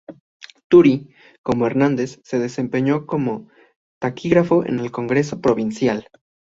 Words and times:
Turi, 0.67 1.11
como 1.43 1.67
Hernández, 1.67 2.19
se 2.23 2.39
desempeñó 2.39 3.05
como 3.05 3.49
taquígrafo 3.99 4.63
del 4.63 4.89
Congreso 4.89 5.41
provincial. 5.41 6.07